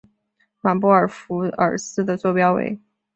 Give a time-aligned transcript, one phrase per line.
[0.61, 2.79] 马布尔福尔斯的座标为。